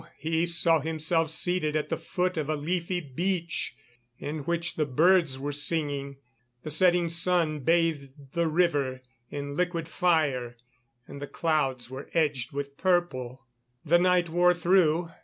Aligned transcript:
he 0.17 0.47
saw 0.47 0.79
himself 0.79 1.29
seated 1.29 1.75
at 1.75 1.89
the 1.89 1.95
foot 1.97 2.35
of 2.35 2.49
a 2.49 2.55
leafy 2.55 2.99
beech, 2.99 3.75
in 4.17 4.39
which 4.45 4.75
the 4.75 4.85
birds 4.87 5.37
were 5.37 5.51
singing; 5.51 6.17
the 6.63 6.71
setting 6.71 7.07
sun 7.07 7.59
bathed 7.59 8.09
the 8.33 8.47
river 8.47 9.03
in 9.29 9.55
liquid 9.55 9.87
fire 9.87 10.57
and 11.05 11.21
the 11.21 11.27
clouds 11.27 11.87
were 11.87 12.09
edged 12.15 12.51
with 12.51 12.77
purple. 12.77 13.45
The 13.85 13.99
night 13.99 14.27
wore 14.27 14.55
through. 14.55 15.11